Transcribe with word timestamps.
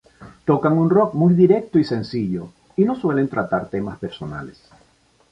Tocan 0.45 0.77
un 0.79 0.89
rock 0.89 1.13
muy 1.13 1.35
directo 1.35 1.77
y 1.77 1.83
sencillo, 1.83 2.49
y 2.75 2.85
no 2.85 2.95
suelen 2.95 3.27
tratar 3.29 3.69
temas 3.69 3.99
personales. 3.99 4.59